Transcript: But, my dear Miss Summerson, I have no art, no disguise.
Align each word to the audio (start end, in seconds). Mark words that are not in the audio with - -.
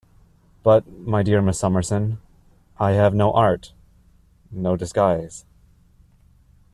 But, 0.63 0.87
my 1.05 1.21
dear 1.21 1.43
Miss 1.43 1.59
Summerson, 1.59 2.17
I 2.79 2.93
have 2.93 3.13
no 3.13 3.31
art, 3.33 3.71
no 4.49 4.75
disguise. 4.75 5.45